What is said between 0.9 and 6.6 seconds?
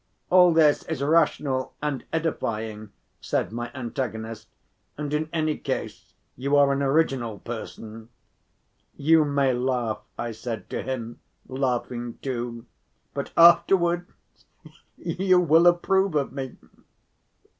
rational and edifying," said my antagonist, "and in any case you